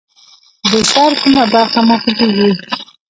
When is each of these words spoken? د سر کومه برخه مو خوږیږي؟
د 0.71 0.73
سر 0.91 1.11
کومه 1.21 1.43
برخه 1.53 1.79
مو 1.87 1.95
خوږیږي؟ 2.01 2.49